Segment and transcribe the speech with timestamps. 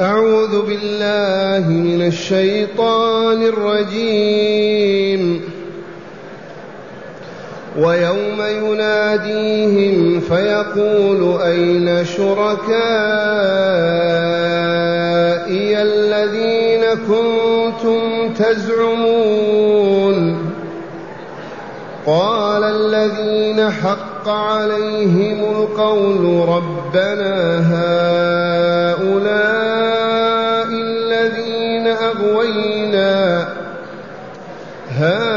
[0.00, 5.40] أعوذ بالله من الشيطان الرجيم.
[7.78, 12.64] ويوم يناديهم فيقول أين شركائي
[15.82, 19.74] الذين كنتم تزعمون؟
[22.06, 26.48] قال الذين حق عليهم القول
[26.94, 27.58] ربنا
[28.94, 29.48] هؤلاء
[30.70, 33.48] الذين أغوينا.
[34.98, 35.30] هؤلاء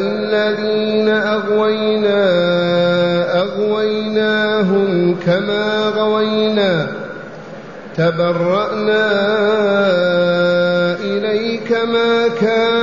[0.00, 2.24] الذين أغوينا
[3.40, 6.86] أغويناهم كما غوينا.
[7.96, 9.06] تبرأنا
[11.00, 12.81] إليك ما كانوا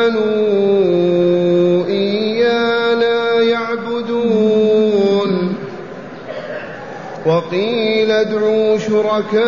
[7.49, 9.43] وقيل ادعوا شركاءكم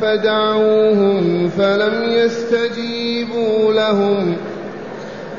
[0.00, 4.36] فدعوهم فلم يستجيبوا لهم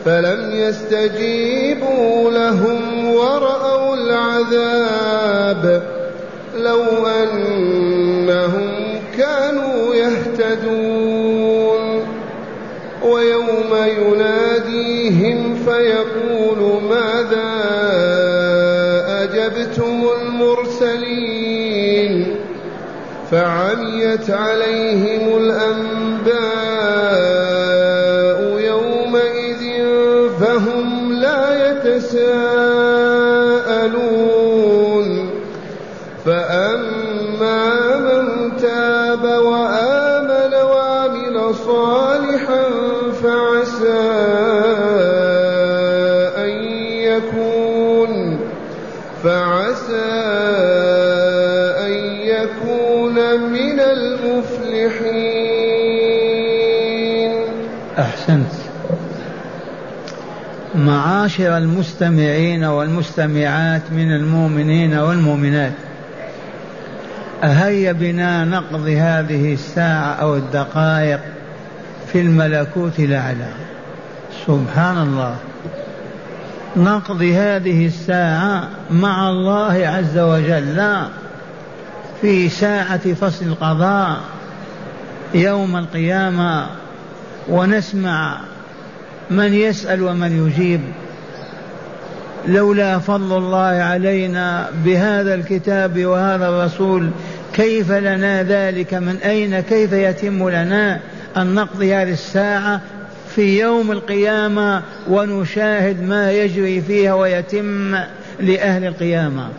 [0.05, 5.83] فلم يستجيبوا لهم ورأوا العذاب.
[6.57, 8.69] لو أنهم
[9.17, 11.77] كانوا يهتدون.
[13.03, 16.26] ويوم يناديهم فيقول
[24.07, 26.37] فعميت عليهم الأنباء
[28.59, 29.63] يومئذ
[30.39, 32.56] فهم لا يتساءلون
[54.87, 56.47] المفلحين
[57.99, 58.51] أحسنت.
[60.75, 65.71] معاشر المستمعين والمستمعات من المؤمنين والمؤمنات
[67.43, 71.19] هيا بنا نقضي هذه الساعة أو الدقائق
[72.11, 73.49] في الملكوت الأعلى.
[74.47, 75.35] سبحان الله.
[76.77, 81.07] نقضي هذه الساعة مع الله عز وجل
[82.21, 84.17] في ساعة فصل القضاء.
[85.33, 86.67] يوم القيامة
[87.49, 88.37] ونسمع
[89.29, 90.81] من يسأل ومن يجيب.
[92.47, 97.09] لولا فضل الله علينا بهذا الكتاب وهذا الرسول
[97.53, 100.99] كيف لنا ذلك؟ من أين كيف يتم لنا
[101.37, 102.81] أن نقضي هذه الساعة
[103.35, 107.95] في يوم القيامة ونشاهد ما يجري فيها ويتم
[108.39, 109.49] لأهل القيامة؟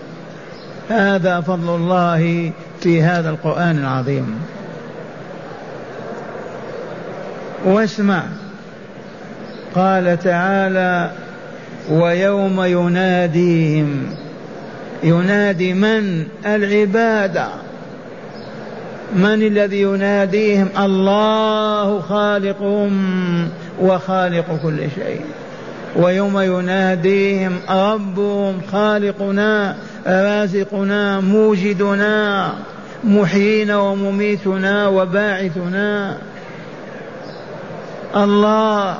[0.89, 4.41] هذا فضل الله في هذا القرآن العظيم.
[7.65, 8.23] واسمع.
[9.75, 11.11] قال تعالى
[11.91, 14.07] ويوم يناديهم.
[15.03, 17.49] ينادي من؟ العباده
[19.17, 23.49] من الذي يناديهم؟ الله خالقهم
[23.81, 25.21] وخالق كل شيء.
[25.97, 29.77] ويوم يناديهم ربهم خالقنا
[30.07, 32.53] رازقنا موجدنا
[33.05, 36.17] محيينا ومميتنا وباعثنا.
[38.17, 38.97] الله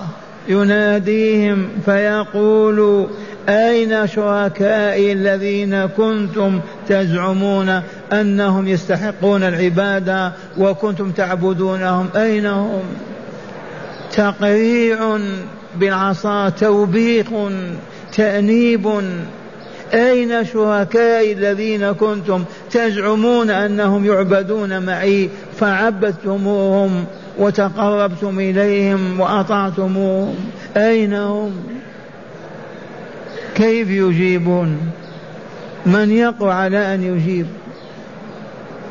[0.49, 3.07] يناديهم فيقول
[3.49, 7.83] أين شركائي الذين كنتم تزعمون
[8.13, 12.83] أنهم يستحقون العبادة وكنتم تعبدونهم؟ أين هم؟
[14.13, 15.19] تقريع
[15.77, 17.27] بالعصا توبيخ
[18.17, 18.89] تأنيب.
[19.95, 25.31] أين شركائي الذين كنتم تزعمون أنهم يعبدون معي
[25.61, 27.05] فعبدتموهم؟
[27.38, 30.37] وتقربتم إليهم وأطعتموهم.
[30.76, 31.53] أين هم؟
[33.54, 34.78] كيف يجيبون؟
[35.87, 37.46] من يقع على أن يجيب؟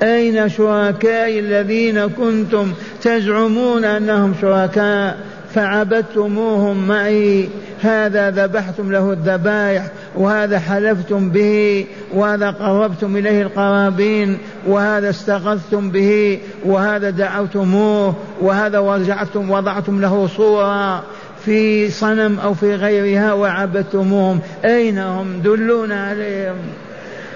[0.03, 5.17] أين شركائي الذين كنتم تزعمون أنهم شركاء
[5.53, 7.50] فعبدتموهم معي؟
[7.81, 9.85] هذا ذبحتم له الذبائح
[10.17, 14.37] وهذا حلفتم به وهذا قربتم إليه القرابين
[14.67, 21.03] وهذا استغثتم به وهذا دعوتموه وهذا وجعتم وضعتم له صورة
[21.45, 24.39] في صنم أو في غيرها وعبدتموهم.
[24.65, 26.55] أين هم؟ دلونا عليهم.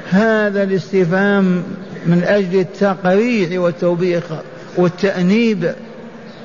[0.09, 1.63] هذا الاستفهام
[2.05, 4.23] من أجل التقريع والتوبيخ
[4.77, 5.71] والتأنيب.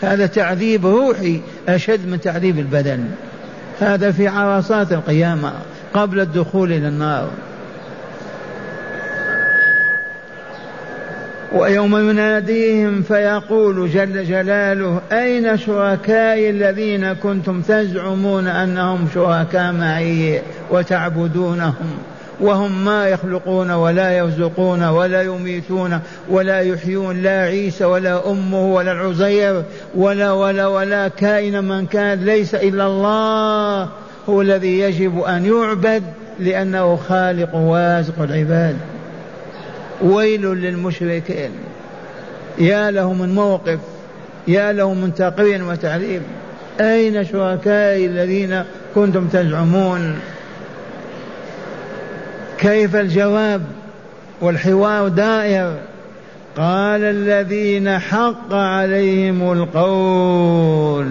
[0.02, 3.04] هذا تعذيب روحي أشد من تعذيب البدن.
[3.80, 5.52] هذا في عرصات القيامة.
[5.98, 7.28] قبل الدخول إلى النار.
[11.52, 21.98] ويوم يناديهم فيقول جل جلاله أين شركائي الذين كنتم تزعمون أنهم شركاء معي وتعبدونهم
[22.40, 29.62] وهم ما يخلقون ولا يرزقون ولا يميتون ولا يحيون لا عيسى ولا أمه ولا العزير
[29.94, 33.88] ولا ولا ولا كائن من كان ليس إلا الله.
[34.28, 36.02] هو الذي يجب أن يعبد
[36.38, 38.76] لأنه خالق وازق العباد.
[40.02, 41.50] ويل للمشركين.
[42.58, 43.78] يا له من موقف
[44.48, 46.22] يا له من تقرير وتعذيب
[46.80, 48.64] أين شركائي الذين
[48.94, 50.18] كنتم تزعمون؟
[52.58, 53.62] كيف الجواب
[54.40, 55.74] والحوار دائر؟
[56.56, 61.06] قال الذين حق عليهم القول.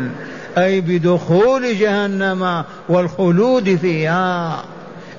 [0.57, 4.63] أي بدخول جهنم والخلود فيها.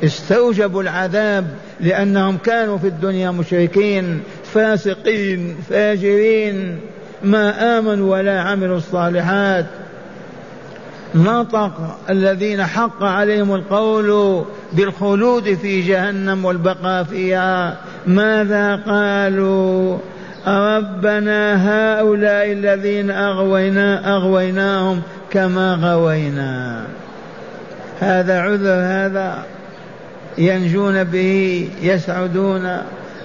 [0.04, 1.46] استوجبوا العذاب
[1.80, 4.20] لأنهم كانوا في الدنيا مشركين
[4.54, 6.78] فاسقين فاجرين
[7.22, 9.66] ما آمنوا ولا عملوا الصالحات.
[11.14, 17.76] نطق الذين حق عليهم القول بالخلود في جهنم والبقاء فيها.
[18.06, 19.98] ماذا قالوا؟
[20.46, 26.82] ربنا هؤلاء الذين أغوينا أغويناهم كما غوينا.
[28.00, 29.42] هذا عذر هذا
[30.38, 32.78] ينجون به يسعدون.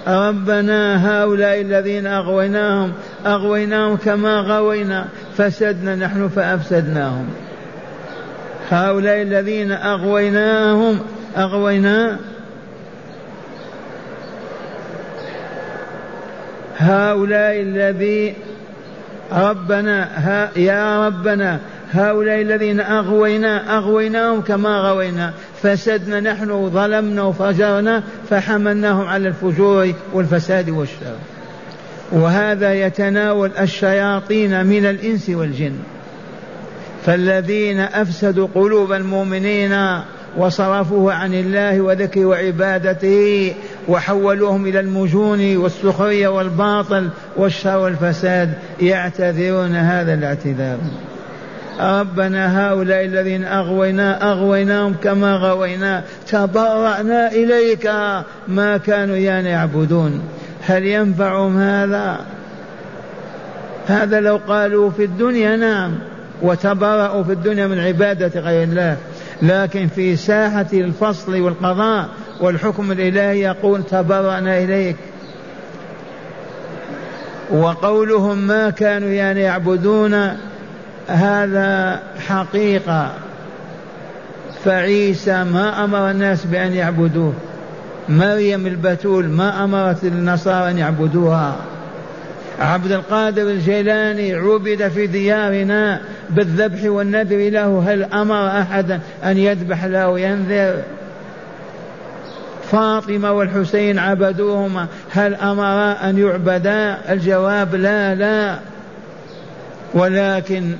[0.08, 2.92] ربنا هؤلاء الذين أغويناهم
[3.26, 5.06] أغويناهم كما غوينا.
[5.38, 7.26] فسدنا نحن فأفسدناهم.
[8.72, 11.00] هؤلاء الذين أغويناهم
[11.38, 12.18] أغوينا
[16.82, 18.34] هؤلاء الذي
[19.32, 21.60] ربنا ها يا ربنا
[21.92, 25.34] هؤلاء الذين أغوينا أغويناهم كما غوينا
[25.64, 31.16] فسدنا نحن ظلمنا وفجرنا فحملناهم على الفجور والفساد والشر.
[32.12, 35.76] وهذا يتناول الشياطين من الإنس والجن.
[37.06, 40.02] فالذين أفسدوا قلوب المؤمنين
[40.38, 43.54] وصرفوه عن الله وذكر وعبادته
[43.88, 50.78] وحولوهم إلى المجون والسخرية والباطل والشر والفساد يعتذرون هذا الاعتذار.
[51.80, 57.92] ربنا هؤلاء الذين أغوينا أغويناهم كما غوينا تبرأنا إليك
[58.48, 60.22] ما كانوا يعني يعبدون.
[60.68, 62.20] هل ينفعهم هذا؟
[63.88, 65.92] هذا لو قالوا في الدنيا نعم
[66.42, 68.98] وتبرأوا في الدنيا من عبادة غير الله.
[69.42, 72.10] لكن في ساحة الفصل والقضاء
[72.42, 74.96] والحكم الإلهي يقول تبرأنا إليك.
[77.52, 80.38] وقولهم ما كانوا يعني يعبدون
[81.08, 83.12] هذا حقيقة.
[84.66, 87.34] فعيسى ما أمر الناس بأن يعبدوه.
[88.10, 91.56] مريم البتول ما أمرت النصارى أن يعبدوها.
[92.62, 100.10] عبد القادر الجيلاني عبد في ديارنا بالذبح والنذر له هل أمر أحدا أن يذبح له؟
[100.10, 100.82] وينذر
[102.72, 108.60] فاطمة والحسين عبدوهما هل أمرا أن يعبدا الجواب لا لا.
[109.94, 110.72] ولكن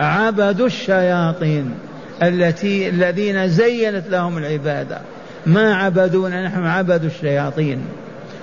[0.00, 1.74] عبدوا الشياطين
[2.22, 4.98] التي الذين زينت لهم العبادة
[5.46, 7.84] ما عبدونا نحن عبدوا الشياطين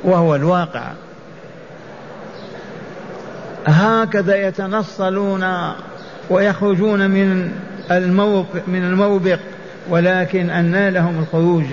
[0.03, 0.91] وهو الواقع.
[3.67, 5.45] هكذا يتنصلون
[6.29, 7.51] ويخرجون من
[7.91, 9.39] الموقع من الموبق
[9.89, 11.65] ولكن أنى لهم الخروج.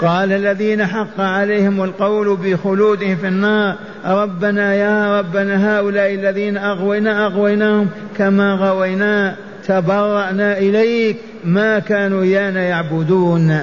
[0.00, 3.76] قال الذين حق عليهم القول بخلودهم في النار
[4.06, 7.88] ربنا يا ربنا هؤلاء الذين أغوينا أغويناهم
[8.18, 9.36] كما غوينا
[9.66, 13.60] تبرأنا إليك ما كانوا إيانا يعبدون.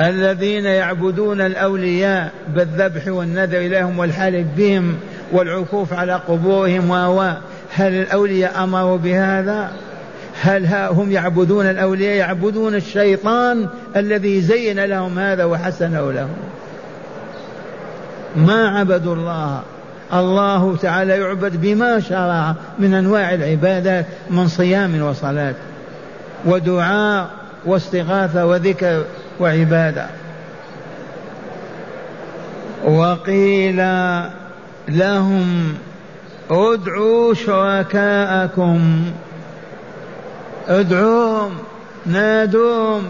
[0.00, 4.96] الذين يعبدون الأولياء بالذبح والنذر لهم والحلف بهم
[5.32, 7.32] والعكوف على قبورهم و
[7.74, 9.70] هل الأولياء أمروا بهذا؟
[10.42, 16.36] هل هم يعبدون الأولياء؟ يعبدون الشيطان الذي زين لهم هذا وحسنه لهم.
[18.36, 19.62] ما عبدوا الله.
[20.14, 25.54] الله تعالى يعبد بما شرع من أنواع العبادات من صيام وصلاة
[26.44, 27.30] ودعاء
[27.66, 29.04] واستغاثة وذكر.
[29.40, 30.06] وعبادة.
[32.84, 33.76] وقيل
[34.88, 35.74] لهم
[36.50, 39.04] ادعوا شركاءكم.
[40.68, 41.52] ادعوهم
[42.06, 43.02] نادوهم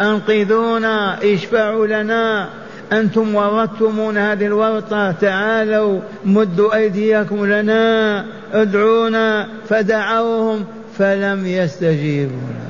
[0.00, 2.48] أنقذونا اشفعوا لنا.
[2.92, 8.24] أنتم ورثتمون هذه الورطة تعالوا مدوا أيديكم لنا.
[8.52, 10.64] ادعونا فدعوهم
[10.98, 12.61] فلم يستجيبوا.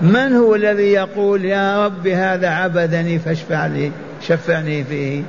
[0.00, 5.22] من هو الذي يقول يا رب هذا عبدني فاشفع لي شفعني فيه؟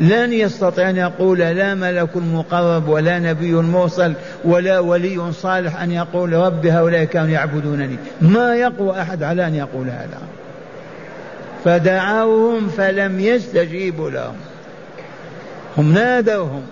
[0.00, 4.12] لن يستطيع أن يقول لا ملك مقرب ولا نبي مرسل
[4.44, 7.96] ولا ولي صالح أن يقول رب هؤلاء كانوا يعبدونني.
[8.20, 10.18] ما يقوى أحد على أن يقول هذا.
[11.64, 14.36] فدعوهم فلم يستجيبوا لهم.
[15.78, 16.62] هم نادوهم.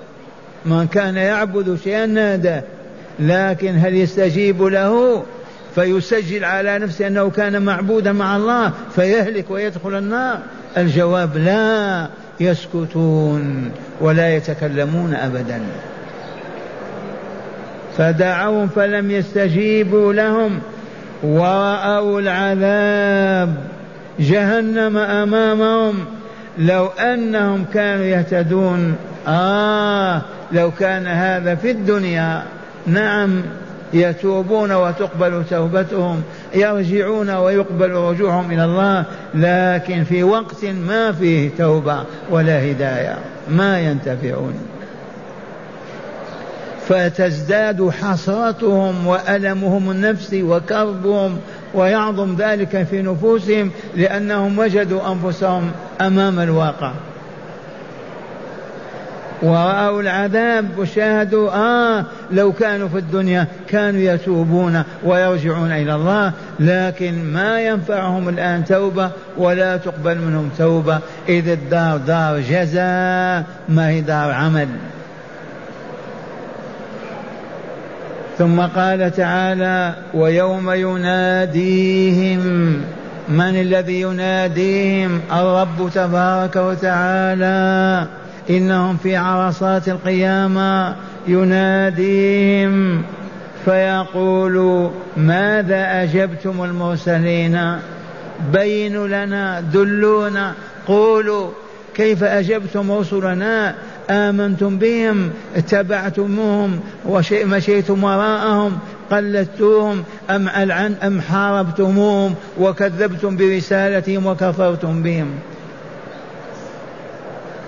[0.67, 2.63] من كان يعبد شيئا ناداه.
[3.21, 5.23] لكن هل يستجيب له؟
[5.79, 10.39] فيسجل على نفسه أنه كان معبودا مع الله فيهلك ويدخل النار.
[10.77, 12.09] الجواب لا
[12.41, 13.71] يسكتون
[14.01, 15.61] ولا يتكلمون ابدا.
[17.99, 20.59] فدعوهم فلم يستجيبوا لهم
[21.23, 23.55] ورأوا العذاب.
[24.21, 26.05] جهنم أمامهم.
[26.59, 28.97] لو أنهم كانوا يهتدون
[29.29, 32.43] آه لو كان هذا في الدنيا.
[32.87, 33.43] نعم
[33.93, 36.23] يتوبون وتقبل توبتهم
[36.55, 39.05] يرجعون ويقبل رجوعهم إلى الله
[39.35, 43.19] لكن في وقت ما فيه توبة ولا هداية
[43.51, 44.55] ما ينتفعون.
[46.89, 51.39] فتزداد حسرتهم وألمهم النفسي وكربهم
[51.75, 56.93] ويعظم ذلك في نفوسهم لأنهم وجدوا أنفسهم أمام الواقع.
[59.43, 67.61] ورأوا العذاب وشاهدوا آه لو كانوا في الدنيا كانوا يتوبون ويرجعون إلى الله لكن ما
[67.61, 70.99] ينفعهم الآن توبة ولا تقبل منهم توبة.
[71.29, 74.69] إذ الدار دار جزاء ما هي دار عمل.
[78.39, 82.41] ثم قال تعالى ويوم يناديهم
[83.29, 88.07] من الذي يناديهم؟ الرب تبارك وتعالى.
[88.51, 90.97] إنهم في عرصات القيامة
[91.29, 93.03] يناديهم
[93.65, 97.79] فيقول ماذا أجبتم المرسلين؟
[98.53, 100.55] بينوا لنا دلونا
[100.87, 101.51] قولوا
[101.95, 103.75] كيف أجبتم رسلنا؟
[104.11, 108.79] آمنتم بهم اتبعتموهم ومشيتم وراءهم
[109.11, 115.31] قلدتوهم أم ألعن أم حاربتموهم وكذبتم برسالتهم وكفرتم بهم.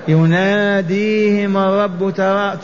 [0.08, 2.14] يناديهم الرب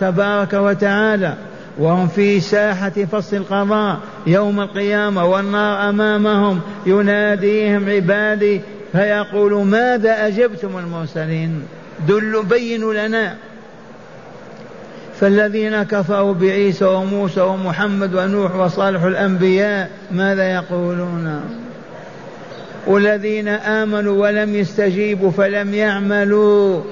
[0.01, 1.35] تبارك وتعالى
[1.79, 6.61] وهم في ساحة فصل القضاء يوم القيامة والنار أمامهم.
[6.87, 8.61] يناديهم عبادي
[8.93, 11.63] فيقول ماذا أجبتم المرسلين؟
[12.09, 13.35] دلوا بينوا لنا.
[15.21, 21.41] فالذين كفروا بعيسى وموسى ومحمد ونوح وصالح الأنبياء ماذا يقولون؟
[22.87, 26.83] والذين آمنوا ولم يستجيبوا فلم يعملوا.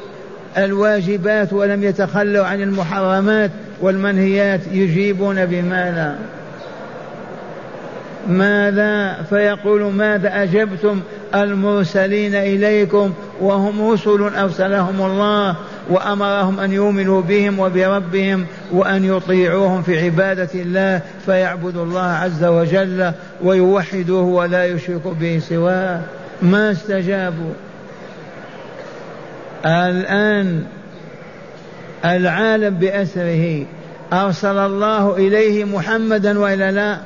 [0.59, 6.19] الواجبات ولم يتخلوا عن المحرمات والمنهيات يجيبون بماذا؟
[8.29, 11.01] ماذا؟ فيقول ماذا أجبتم
[11.35, 15.57] المرسلين إليكم وهم رسل أرسلهم الله
[15.91, 24.23] وأمرهم أن يؤمنوا بهم وبربهم وأن يطيعوهم في عبادة الله فيعبدوا الله عز وجل ويوحدوه
[24.23, 26.01] ولا يشركوا به سواه.
[26.43, 27.53] ما استجابوا؟
[29.67, 30.65] الآن
[32.05, 33.67] العالم بأسره
[34.13, 36.99] أرسل الله إليه محمدا وإلا لا.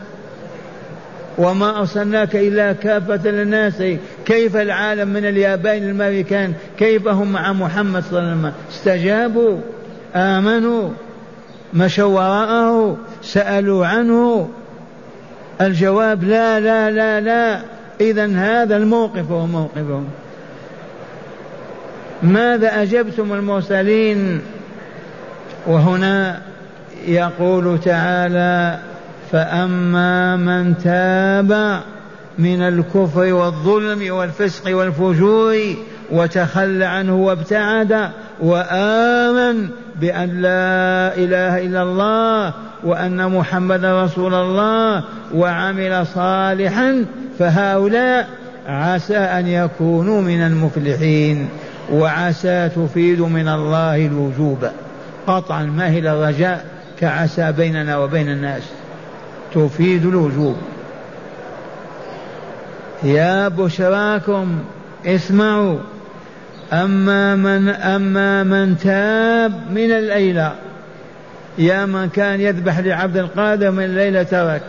[1.39, 3.83] وما أرسلناك إلا كافة للناس.
[4.27, 9.59] كيف العالم من اليابان الأمريكان كيف هم مع محمد صلى الله عليه وسلم؟ استجابوا.
[10.15, 10.91] آمنوا.
[11.75, 12.97] مشوا وراءه.
[13.23, 14.49] سألوا عنه.
[15.61, 17.61] الجواب لا لا لا لا.
[18.01, 20.05] إذا هذا الموقف هو موقفهم.
[22.23, 24.41] ماذا أجبتم المرسلين؟
[25.67, 26.41] وهنا
[27.07, 28.79] يقول تعالى
[29.33, 31.81] فأما من تاب
[32.39, 35.57] من الكفر والظلم والفسق والفجور
[36.11, 38.11] وتخلى عنه وابتعد
[38.41, 39.69] وآمن
[40.01, 47.05] بأن لا إله إلا الله وأن محمدا رسول الله وعمل صالحا
[47.39, 48.29] فهؤلاء
[48.69, 51.49] عسى أن يكونوا من المفلحين.
[51.93, 54.69] وعسى تفيد من الله الوجوب.
[55.27, 56.65] قطعا ما هي الرجاء
[57.01, 58.63] كعسى بيننا وبين الناس؟
[59.55, 60.57] تفيد الوجوب.
[63.03, 64.59] يا بشراكم
[65.07, 65.79] اسمعوا.
[66.73, 70.53] أما من أما من تاب من الليلة
[71.59, 74.63] يا من كان يذبح لعبد القادر من الليلة ترك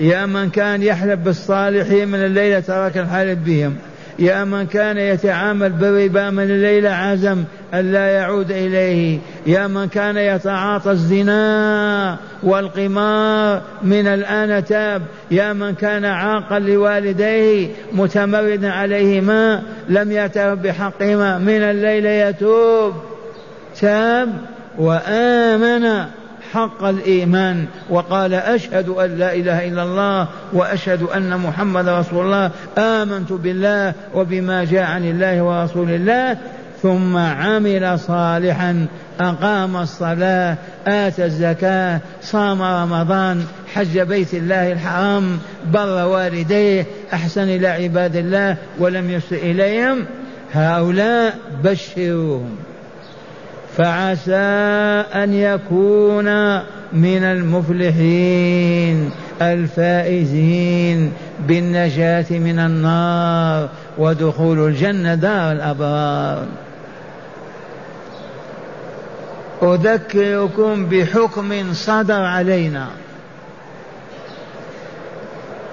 [0.00, 3.76] يا من كان يحلف بالصالحين من الليلة ترك الحلف بهم
[4.18, 7.44] يا من كان يتعامل بالربا من الليلة عزم
[7.74, 9.18] ألا يعود إليه.
[9.46, 15.02] يا من كان يتعاطى الزنا والقمار من الآن تاب.
[15.30, 22.94] يا من كان عاقا لوالديه متمردا عليهما لم يعترف بحقهما من الليل يتوب.
[23.80, 24.32] تاب
[24.78, 26.04] وآمن.
[26.52, 32.50] حق الإيمان وقال أشهد أن لا إله إلا الله وأشهد أن محمد رسول الله.
[32.78, 36.36] آمنت بالله وبما جاء عن الله ورسول الله.
[36.82, 38.86] ثم عمل صالحا
[39.20, 45.38] أقام الصلاة آتى الزكاة صام رمضان حج بيت الله الحرام
[45.72, 50.04] بر والديه أحسن إلى عباد الله ولم يسئ إليهم.
[50.52, 52.56] هؤلاء بشروهم.
[53.78, 54.34] فعسى
[55.14, 56.56] أن يكون
[56.92, 59.10] من المفلحين
[59.42, 61.12] الفائزين
[61.48, 63.68] بالنجاة من النار
[63.98, 66.46] ودخول الجنة دار الأبرار.
[69.62, 72.86] أذكركم بحكم صدر علينا.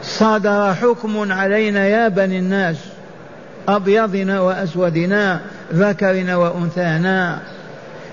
[0.03, 2.77] صدر حكم علينا يا بني الناس
[3.67, 5.39] أبيضنا وأسودنا
[5.73, 7.54] ذكرنا وأنثانا.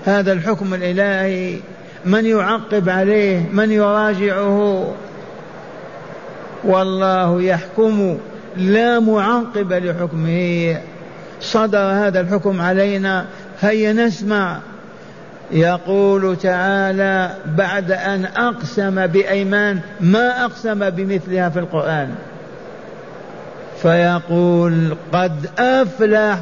[0.05, 1.59] هذا الحكم الإلهي
[2.05, 4.93] من يعقب عليه من يراجعه.
[6.63, 8.17] والله يحكم
[8.57, 10.77] لا معقب لحكمه.
[11.41, 13.25] صدر هذا الحكم علينا
[13.61, 14.59] هيا نسمع.
[15.51, 22.09] يقول تعالى بعد أن أقسم بأيمان ما أقسم بمثلها في القرآن.
[23.81, 26.39] فيقول قد أفلح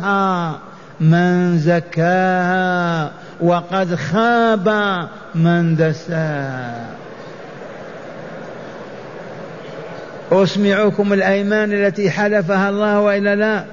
[1.00, 3.12] من زكاها
[3.42, 4.70] وقد خاب
[5.36, 6.86] من دساها
[10.32, 13.64] أسمعكم الأيمان التي حلفها الله وإلا لا.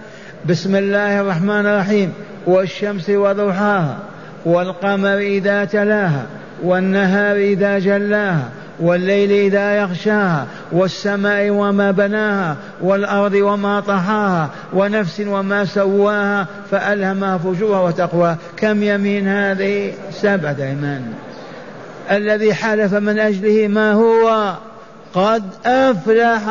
[0.49, 2.13] بسم الله الرحمن الرحيم.
[2.47, 3.97] والشمس وضحاها
[4.45, 6.27] والقمر إذا تلاها
[6.63, 8.49] والنهار إذا جلاها
[8.81, 18.37] والليل إذا يغشاها والسماء وما بناها والأرض وما طحاها ونفس وما سواها فألهمها فجورها وتقواها.
[18.57, 21.03] كم يمين هذه؟ سبعة أيمان
[22.11, 24.55] الذي حلف من أجله ما هو؟
[25.15, 26.43] قد أفلح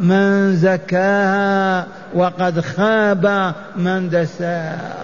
[0.00, 4.94] من زكاها وقد خاب من دساها.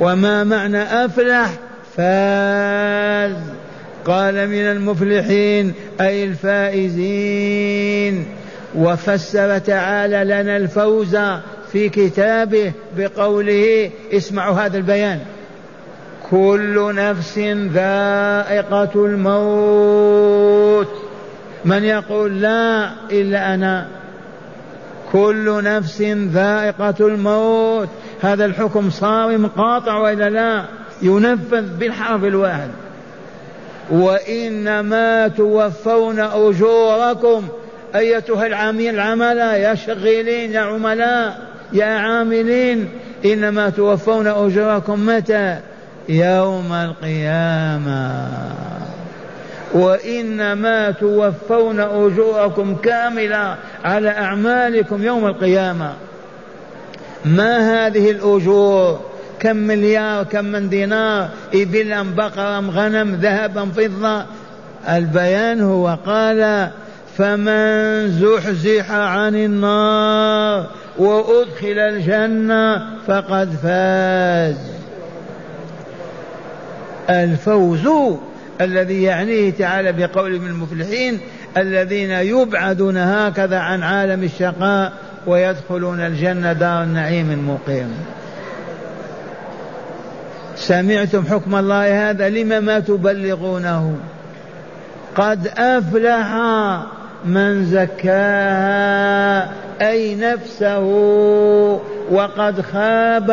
[0.00, 1.50] وما معنى أفلح؟
[1.96, 3.59] فاز.
[4.04, 8.26] قال من المفلحين أي الفائزين.
[8.74, 11.16] وفسر تعالى لنا الفوز
[11.72, 15.20] في كتابه بقوله اسمعوا هذا البيان.
[16.30, 17.38] كل نفس
[17.74, 20.88] ذائقة الموت.
[21.64, 23.86] من يقول لا إلا أنا.
[25.12, 27.88] كل نفس ذائقة الموت.
[28.20, 30.64] هذا الحكم صارم قاطع وإلا لا؟
[31.02, 32.70] ينفذ بالحرف الواحد.
[33.90, 37.48] وإنما توفون أجوركم.
[37.94, 41.38] أيتها العاملين العملاء يا شغيلين يا عملاء
[41.72, 42.88] يا عاملين
[43.24, 45.58] إنما توفون أجوركم متى؟
[46.08, 48.28] يوم القيامة.
[49.74, 55.92] وإنما توفون أجوركم كاملة على أعمالكم يوم القيامة.
[57.24, 59.09] ما هذه الأجور؟
[59.40, 64.24] كم مليار كم من دينار إبل أم بقرة أم غنم ذهب أم فضة.
[64.88, 66.70] البيان هو قال
[67.18, 70.66] فمن زحزح عن النار
[70.98, 74.56] وأدخل الجنة فقد فاز.
[77.10, 77.88] الفوز
[78.60, 81.20] الذي يعنيه تعالى بقول من المفلحين
[81.56, 84.92] الذين يبعدون هكذا عن عالم الشقاء
[85.26, 87.94] ويدخلون الجنة دار النعيم المقيم.
[90.60, 93.94] سمعتم حكم الله هذا لم ما تبلغونه؟
[95.16, 96.34] قد أفلح
[97.24, 100.78] من زكاها أي نفسه
[102.10, 103.30] وقد خاب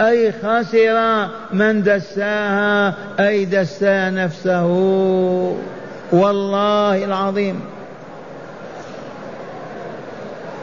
[0.00, 4.66] أي خسر من دساها أي دسا نفسه.
[6.12, 7.60] والله العظيم.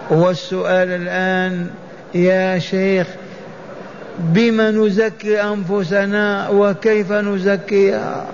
[0.10, 1.68] والسؤال الآن
[2.16, 3.08] يا شيخ
[4.20, 8.28] بما نزكي أنفسنا وكيف نزكيها.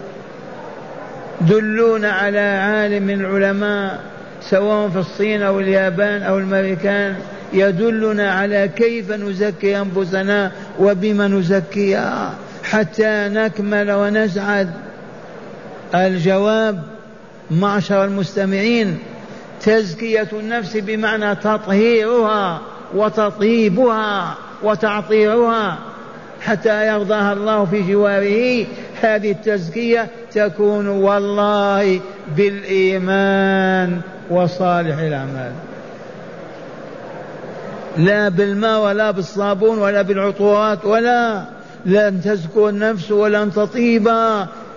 [1.42, 4.00] دلونا على عالم من العلماء
[4.42, 7.16] سواء في الصين أو اليابان أو الأمريكان
[7.54, 12.34] يدلنا على كيف نزكي أنفسنا وبما نزكيها.
[12.64, 14.70] حتى نكمل ونسعد.
[15.96, 16.84] الجواب
[17.52, 18.98] معشر المستمعين
[19.62, 22.62] تزكية النفس بمعنى تطهيرها
[22.96, 24.38] وتطيبها.
[24.64, 25.78] وتعطيرها
[26.42, 28.66] حتى يرضاها الله في جواره.
[29.02, 32.00] هذه التزكية تكون والله
[32.38, 35.52] بالإيمان وصالح الأعمال.
[37.98, 41.44] لا بالماء ولا بالصابون ولا بالعطورات ولا
[41.86, 44.08] لن تزكو النفس ولن تطيب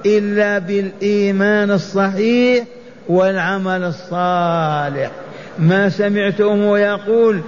[0.06, 2.64] إلا بالإيمان الصحيح
[3.08, 5.10] والعمل الصالح.
[5.58, 7.40] ما سمعتم يقول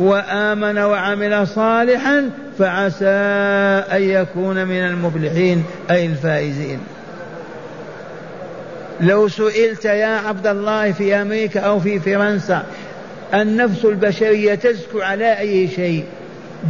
[0.00, 3.06] وآمن وعمل صالحا فعسى
[3.96, 6.78] أن يكون من المفلحين أي الفائزين.
[9.00, 12.62] لو سئلت يا عبد الله في أمريكا أو في فرنسا
[13.34, 16.04] النفس البشرية تزكو على أي شيء؟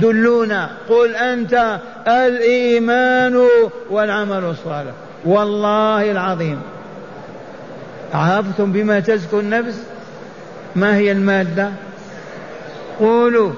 [0.02, 3.46] دلونا قل أنت الإيمان
[3.90, 4.92] والعمل الصالح.
[5.24, 6.60] والله العظيم.
[8.14, 9.82] عرفتم بما تزكو النفس؟
[10.76, 11.70] ما هي المادة؟
[13.00, 13.52] قولوا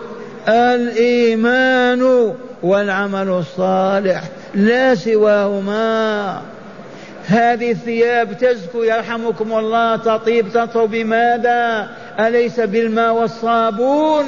[0.49, 4.23] الإيمان والعمل الصالح
[4.55, 6.43] لا سواهما.
[7.27, 9.97] هذه الثياب تزكو يرحمكم الله.
[9.97, 14.25] تطيب تطهر بماذا؟ أليس بالماء والصابون؟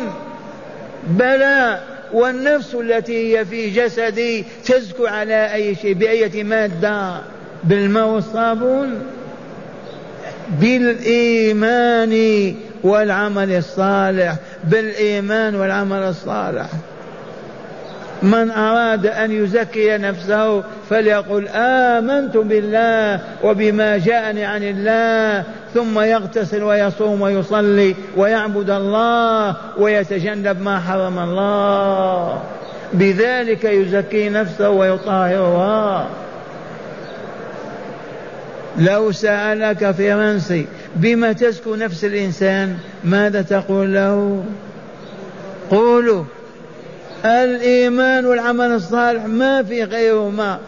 [1.07, 1.79] بلى
[2.12, 7.12] والنفس التي هي في جسدي تزكو على أي شيء؟ بأية مادة؟
[7.64, 9.03] بالماء والصابون؟
[10.61, 12.14] بالإيمان
[12.83, 16.66] والعمل الصالح بالإيمان والعمل الصالح.
[18.22, 27.20] من أراد أن يزكي نفسه فليقل آمنت بالله وبما جاءني عن الله ثم يغتسل ويصوم
[27.20, 32.42] ويصلي ويعبد الله ويتجنب ما حرم الله.
[32.92, 36.07] بذلك يزكي نفسه ويطهرها
[38.79, 44.45] لو سألك فرنسي بما تزكو نفس الإنسان ماذا تقول له؟
[45.71, 46.25] قولوا
[47.25, 50.59] الإيمان والعمل الصالح ما في غيرهما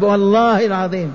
[0.00, 1.14] والله العظيم.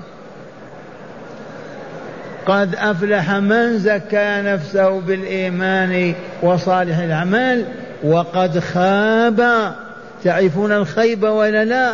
[2.46, 7.64] قد أفلح من زكى نفسه بالإيمان وصالح الأعمال
[8.04, 9.72] وقد خاب.
[10.24, 11.92] تعرفون الخيب ولا لا؟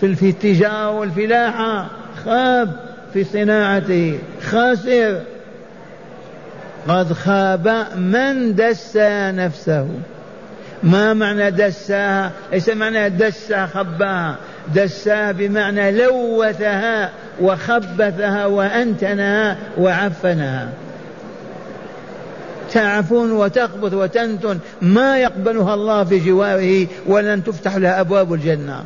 [0.00, 1.86] في التجارة والفلاحة
[2.24, 2.93] خاب.
[3.14, 4.18] في صناعته.
[4.42, 5.20] خاسر
[6.88, 9.88] قد خاب من دسى نفسه.
[10.82, 14.36] ما معنى دساها ليس معنى دسا خباها
[14.74, 20.68] دساها بمعنى لوثها وخبثها وأنتنها وعفنها.
[22.72, 28.84] تعفون وتخبث وتنتن ما يقبلها الله في جواره ولن تفتح لها أبواب الجنة.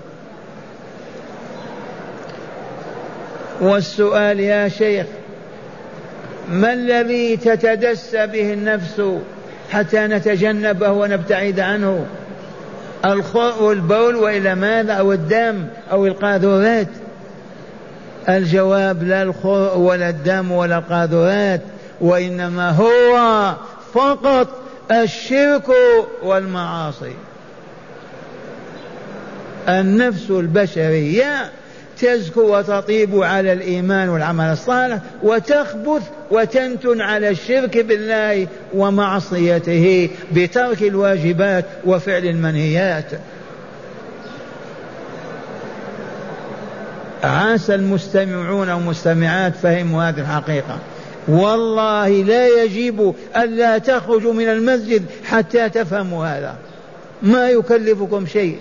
[3.61, 5.07] والسؤال يا شيخ
[6.51, 9.03] ما الذي تتدسى به النفس
[9.73, 12.07] حتى نتجنبه ونبتعد عنه؟
[13.05, 16.89] الخوء والبول وإلى ماذا؟ أو الدم أو القاذورات؟
[18.29, 21.61] الجواب لا الخوء ولا الدم ولا القاذورات
[22.01, 23.55] وإنما هو
[23.95, 24.49] فقط
[24.91, 25.69] الشرك
[26.23, 27.13] والمعاصي.
[29.69, 31.51] النفس البشرية
[32.01, 42.25] تزكو وتطيب على الإيمان والعمل الصالح وتخبث وتنتن على الشرك بالله ومعصيته بترك الواجبات وفعل
[42.25, 43.11] المنهيات.
[47.25, 50.79] عاش المستمعون والمستمعات فهموا هذه الحقيقة.
[51.29, 56.57] والله لا يجب ألا تخرجوا من المسجد حتى تفهموا هذا.
[57.23, 58.59] ما يكلفكم شيء.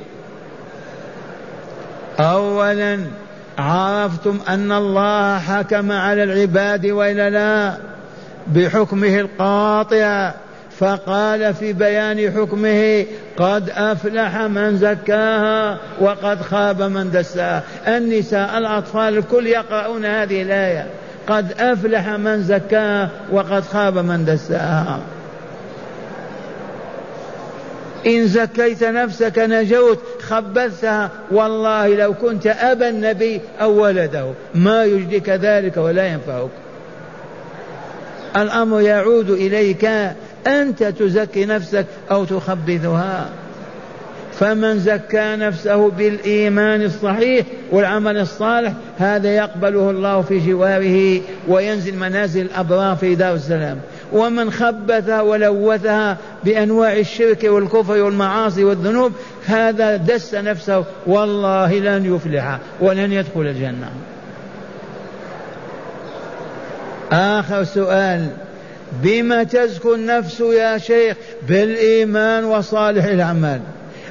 [2.19, 2.99] أولا
[3.57, 7.77] عرفتم أن الله حكم على العباد وإلا لا؟
[8.47, 10.31] بحكمه القاطع.
[10.79, 13.05] فقال في بيان حكمه
[13.37, 17.63] قد أفلح من زكاها وقد خاب من دساها.
[17.87, 20.87] النساء الأطفال الكل يقرؤون هذه الآية.
[21.27, 24.99] قد أفلح من زكاها وقد خاب من دساها.
[28.07, 34.25] إن زكيت نفسك نجوت خبثتها والله لو كنت أبا النبي أو ولده.
[34.55, 36.49] ما يجدك ذلك ولا ينفعك.
[38.35, 39.89] الأمر يعود إليك.
[40.47, 43.29] أنت تزكي نفسك أو تخبثها.
[44.39, 52.95] فمن زكى نفسه بالإيمان الصحيح والعمل الصالح هذا يقبله الله في جواره وينزل منازل الأبرار
[52.95, 53.79] في دار السلام.
[54.13, 59.11] ومن خبثها ولوثها بأنواع الشرك والكفر والمعاصي والذنوب
[59.45, 60.83] هذا دس نفسه.
[61.07, 63.91] والله لن يفلح ولن يدخل الجنة.
[67.11, 68.27] آخر سؤال.
[69.03, 71.17] بما تزكو النفس يا شيخ
[71.47, 73.61] بالإيمان وصالح الأعمال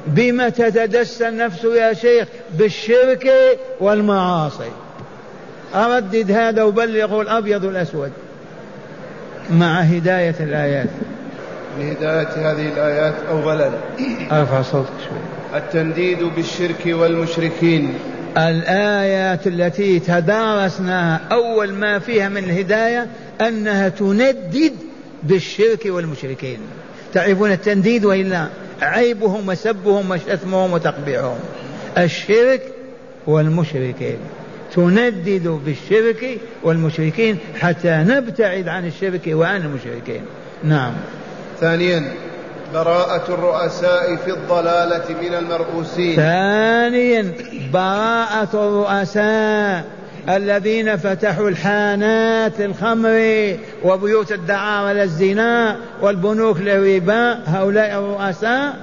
[0.07, 3.31] بما تتدسى النفس يا شيخ بالشرك
[3.79, 4.71] والمعاصي؟
[5.75, 8.11] أردد هذا وبلغه الأبيض الأسود
[9.51, 10.89] مع هداية الآيات.
[11.79, 13.71] لهداية هذه الآيات أولا
[14.31, 15.59] أرفع صوتك شوي.
[15.59, 17.93] التنديد بالشرك والمشركين.
[18.37, 23.07] الآيات التي تدارسناها أول ما فيها من الهداية
[23.41, 24.73] أنها تندد
[25.23, 26.59] بالشرك والمشركين.
[27.13, 28.47] تعرفون التنديد وإلا؟
[28.81, 31.37] عيبهم وسبهم وشتمهم وتقبيحهم.
[31.97, 32.61] الشرك
[33.27, 34.17] والمشركين.
[34.75, 40.21] تندد بالشرك والمشركين حتى نبتعد عن الشرك وعن المشركين.
[40.63, 40.93] نعم.
[41.59, 42.11] ثانيا
[42.73, 46.15] براءة الرؤساء في الضلالة من المرؤوسين.
[46.15, 47.33] ثانيا
[47.73, 49.85] براءة الرؤساء
[50.29, 57.39] الذين فتحوا الحانات للخمر وبيوت الدعارة للزنا والبنوك للربا.
[57.45, 58.77] هؤلاء الرؤساء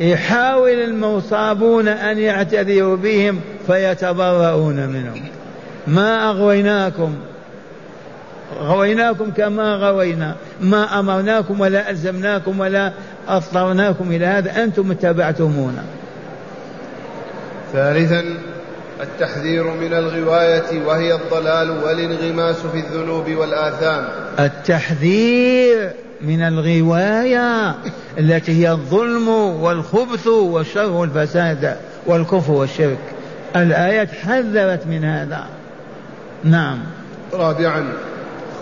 [0.00, 5.22] يحاول المصابون أن يعتذروا بهم فيتبرؤون منهم.
[5.86, 7.14] ما أغويناكم.
[8.60, 10.34] غويناكم كما غوينا.
[10.60, 12.92] ما أمرناكم ولا ألزمناكم ولا
[13.28, 14.64] أضطرناكم إلى هذا.
[14.64, 15.84] أنتم اتبعتمونا.
[17.72, 18.24] ثالثا
[19.00, 24.08] التحذير من الغواية وهي الضلال والانغماس في الذنوب والآثام.
[24.38, 27.74] التحذير من الغواية
[28.18, 31.76] التي هي الظلم والخبث والشر والفساد
[32.06, 32.98] والكفر والشرك.
[33.56, 35.46] الآية حذرت من هذا.
[36.44, 36.78] نعم.
[37.32, 37.84] رابعا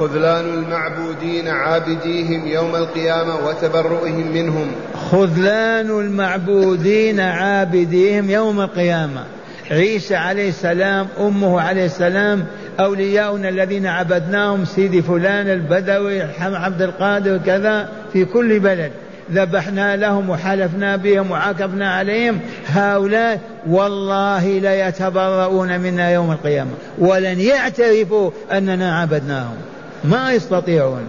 [0.01, 4.73] خذلان المعبودين عابديهم يوم القيامة وتبرؤهم منهم.
[5.11, 9.25] خذلان المعبودين عابديهم يوم القيامة.
[9.71, 12.47] عيسى عليه السلام أمه عليه السلام
[12.81, 18.93] أولياؤنا الذين عبدناهم سيدي فلان البدوي عبد القادر كذا في كل بلد.
[19.33, 22.41] ذبحنا لهم وحلفنا بهم وعاقبنا عليهم.
[22.67, 26.71] هؤلاء والله ليتبرؤون منا يوم القيامة.
[26.99, 29.57] ولن يعترفوا أننا عبدناهم.
[30.05, 31.05] ما يستطيعون.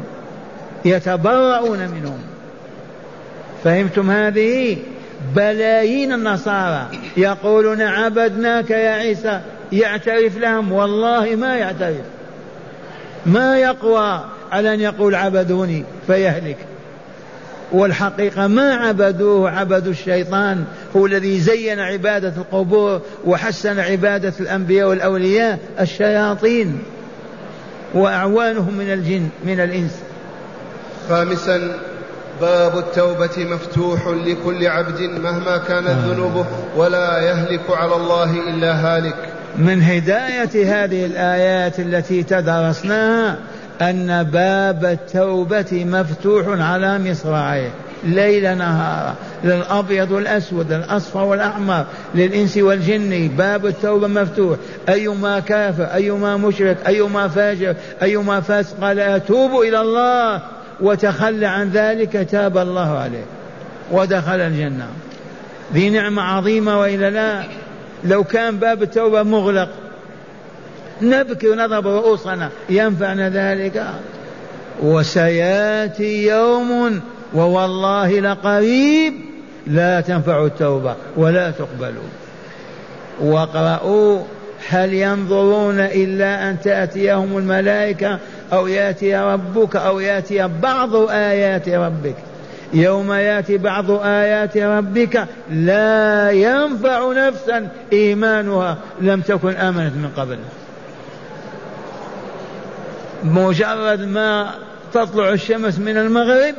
[0.86, 2.20] يتبرؤون منهم.
[3.64, 4.78] فهمتم هذه؟
[5.36, 9.42] بلايين النصارى يقولون عبدناك يا عيسى.
[9.72, 12.06] يعترف لهم والله ما يعترف.
[13.26, 16.58] ما يقوى على أن يقول عبدوني فيهلك.
[17.72, 26.80] والحقيقة ما عبدوه عبدوا الشيطان هو الذي زين عبادة القبور وحسن عبادة الأنبياء والأولياء الشياطين.
[27.94, 29.96] وأعوانهم من الجن من الإنس.
[31.10, 31.78] خامسا
[32.42, 36.08] باب التوبة مفتوح لكل عبد مهما كانت آه.
[36.08, 39.37] ذنوبه ولا يهلك على الله إلا هالك.
[39.56, 43.38] من هداية هذه الآيات التي تدرسناها
[43.82, 47.70] أن باب التوبة مفتوح على مصراعيه.
[48.04, 53.28] ليل نهار للأبيض والأسود للأصفر والأحمر للإنس والجن.
[53.38, 54.58] باب التوبة مفتوح.
[54.90, 60.42] أيما كافر أيما مشرك أيما فاجر أيما فاسق قال أتوب إلى الله.
[60.82, 63.26] وتخلى عن ذلك تاب الله عليه.
[63.92, 64.88] ودخل الجنة.
[65.74, 67.44] ذي نعمة عظيمة وإلا لا؟
[68.04, 69.70] لو كان باب التوبة مغلق
[71.02, 73.86] نبكي ونضرب رؤوسنا ينفعنا ذلك؟
[74.82, 77.02] وسيأتي يوم
[77.34, 79.14] ووالله لقريب
[79.68, 81.94] لا تنفع التوبة ولا تقبل
[83.22, 84.20] واقرأوا
[84.70, 88.20] هل ينظرون إلا أن تأتيهم الملائكة
[88.54, 92.16] أو يأتي ربك أو يأتي بعض آيات ربك.
[92.74, 98.78] يوم ياتي بعض آيات ربك لا ينفع نفسا إيمانها.
[99.02, 100.38] لم تكن آمنت من قبل.
[103.24, 104.50] مجرد ما
[104.94, 106.56] تطلع الشمس من المغرب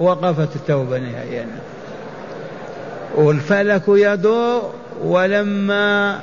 [0.00, 1.46] وقفت التوبة نهائيا.
[3.14, 6.20] والفلك يدور ولما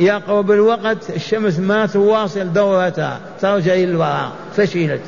[0.00, 5.02] يقرب الوقت الشمس ما تواصل دورتها ترجع إلى الوراء فشلت.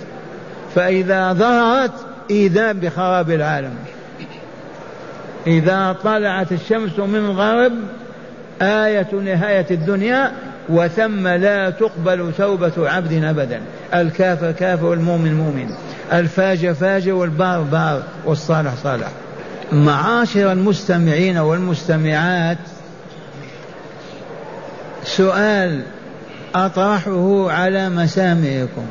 [0.74, 1.92] فإذا ظهرت
[2.32, 3.74] إيذاء بخراب العالم.
[5.46, 7.72] إذا طلعت الشمس من الغرب
[8.62, 10.32] آية نهاية الدنيا
[10.68, 13.60] وثم لا تقبل توبة عبد أبدا.
[13.94, 15.66] الكافر كافر والمؤمن مؤمن.
[16.12, 19.08] الفاجر فاجر والبار بار والصالح صالح.
[19.72, 22.58] معاشر المستمعين والمستمعات
[25.04, 25.82] سؤال
[26.54, 28.86] أطرحه على مسامعكم.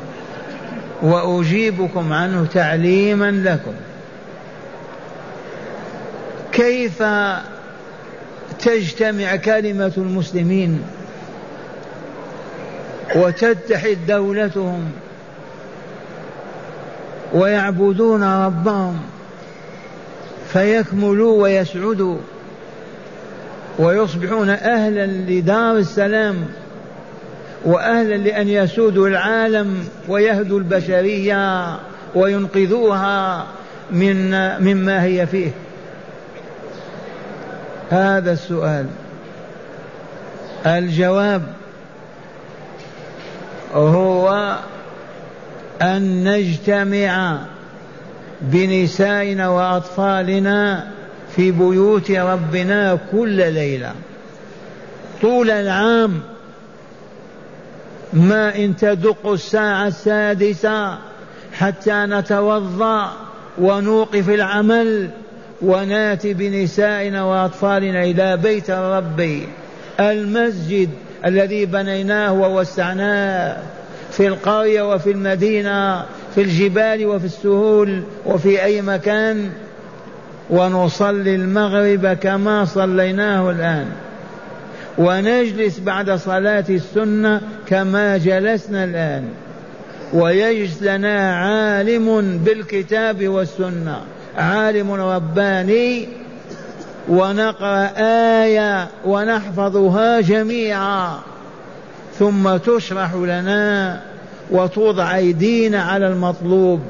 [1.02, 3.72] وأجيبكم عنه تعليما لكم.
[6.52, 7.02] كيف
[8.58, 10.82] تجتمع كلمة المسلمين
[13.16, 14.90] وتتحد دولتهم
[17.34, 19.00] ويعبدون ربهم
[20.52, 22.18] فيكملوا ويسعدوا
[23.78, 26.36] ويصبحون أهلا لدار السلام
[27.64, 31.76] وأهلا لأن يسودوا العالم ويهدوا البشرية
[32.14, 33.46] وينقذوها
[33.90, 35.50] من مما هي فيه.
[37.90, 38.86] هذا السؤال.
[40.66, 41.42] الجواب
[43.74, 44.56] هو
[45.82, 47.38] أن نجتمع
[48.40, 50.88] بنسائنا وأطفالنا
[51.36, 53.92] في بيوت ربنا كل ليلة.
[55.22, 56.20] طول العام
[58.12, 60.98] ما إن تدق الساعة السادسة
[61.52, 63.12] حتى نتوضأ
[63.58, 65.10] ونوقف العمل
[65.62, 69.40] ونأتي بنسائنا وأطفالنا إلى بيت الرب.
[70.00, 70.90] المسجد
[71.24, 73.56] الذي بنيناه ووسعناه
[74.10, 79.50] في القرية وفي المدينة في الجبال وفي السهول وفي أي مكان.
[80.50, 83.86] ونصلي المغرب كما صليناه الآن.
[84.98, 89.24] ونجلس بعد صلاة السنة كما جلسنا الآن.
[90.12, 94.00] ويجلس لنا عالم بالكتاب والسنة.
[94.36, 96.08] عالم رباني.
[97.08, 97.90] ونقرأ
[98.42, 101.18] آية ونحفظها جميعا.
[102.18, 104.00] ثم تشرح لنا
[104.50, 106.80] وتوضع أيدينا على المطلوب.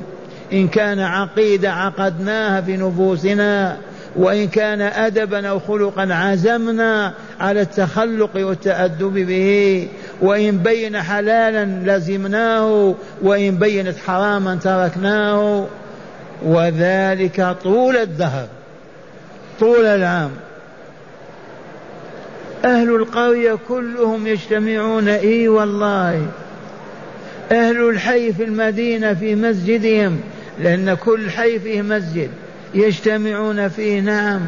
[0.53, 3.77] إن كان عقيدة عقدناها في نفوسنا
[4.17, 9.89] وإن كان أدبا أو خلقا عزمنا على التخلق والتأدب به
[10.21, 11.65] وإن بين حلالا
[11.97, 15.67] لزمناه وإن بينت حراما تركناه
[16.43, 18.47] وذلك طول الدهر
[19.61, 20.31] طول العام.
[22.65, 26.27] أهل القرية كلهم يجتمعون إي والله.
[27.53, 30.21] أهل الحي في المدينة في مسجدهم
[30.61, 32.31] لأن كل حي فيه مسجد.
[32.75, 34.41] يجتمعون فيه نعم.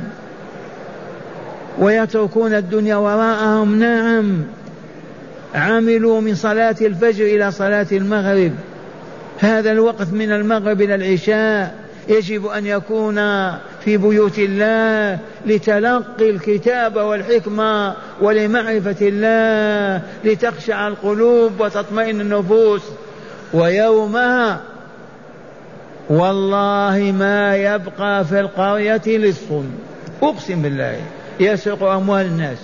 [1.79, 4.43] ويتركون الدنيا وراءهم نعم.
[5.55, 8.53] عملوا من صلاة الفجر إلى صلاة المغرب.
[9.39, 11.75] هذا الوقت من المغرب إلى العشاء.
[12.09, 13.15] يجب أن يكون
[13.85, 22.83] في بيوت الله لتلقي الكتاب والحكمة ولمعرفة الله لتخشع القلوب وتطمئن النفوس.
[23.55, 24.61] ويومها
[26.11, 29.39] والله ما يبقى في القرية لص
[30.23, 30.97] أقسم بالله
[31.41, 32.59] يسرق أموال الناس.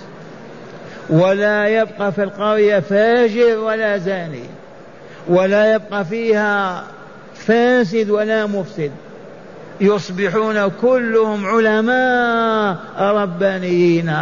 [1.09, 4.43] ولا يبقى في القرية فاجر ولا زاني.
[5.27, 6.83] ولا يبقى فيها
[7.35, 8.91] فاسد ولا مفسد.
[9.81, 14.15] يصبحون كلهم علماء ربانيين.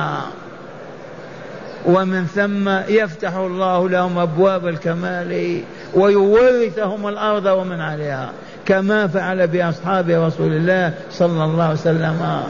[1.86, 5.62] ومن ثم يفتح الله لهم أبواب الكمال
[5.94, 8.32] ويورثهم الأرض ومن عليها.
[8.70, 12.44] كما فعل بأصحاب رسول الله صلى الله عليه وسلم.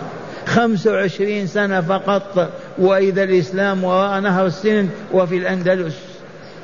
[0.46, 5.96] خمس وعشرين سنة فقط وإذا الإسلام وراء نهر السند وفي الأندلس.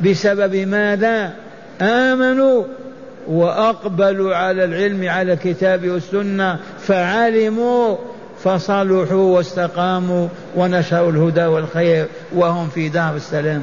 [0.02, 1.34] بسبب ماذا؟
[1.82, 2.64] آمنوا
[3.28, 7.98] وأقبلوا على العلم على الكتاب والسنة فعلموا
[8.44, 13.62] فصلحوا واستقاموا ونشروا الهدى والخير وهم في دار السلام.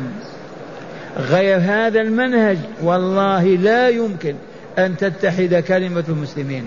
[1.31, 4.35] غير هذا المنهج والله لا يمكن
[4.79, 6.65] أن تتحد كلمة المسلمين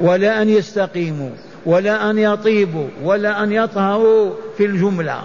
[0.00, 1.30] ولا أن يستقيموا
[1.66, 5.22] ولا أن يطيبوا ولا أن يطهروا في الجملة.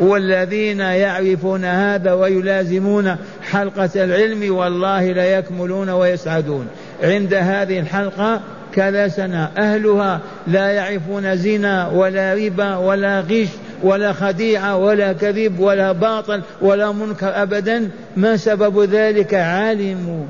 [0.00, 3.16] والذين يعرفون هذا ويلازمون
[3.50, 6.66] حلقة العلم والله لا يكملون ويسعدون.
[7.02, 8.40] عند هذه الحلقة
[8.74, 13.48] كذا سنة أهلها لا يعرفون زنا ولا ربا ولا غش
[13.82, 17.90] ولا خديعة ولا كذب ولا باطل ولا منكر أبدا.
[18.16, 20.24] ما سبب ذلك؟ علموا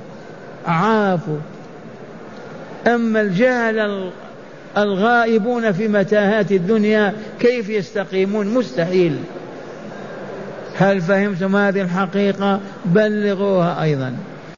[0.66, 1.38] عرفوا
[2.86, 4.10] أما الجهل
[4.76, 9.16] الغائبون في متاهات الدنيا كيف يستقيمون؟ مستحيل.
[10.76, 14.16] هل فهمتم هذه الحقيقة؟ بلغوها أيضا.